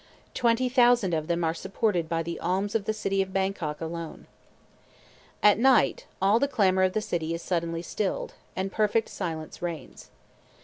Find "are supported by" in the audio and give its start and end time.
1.43-2.23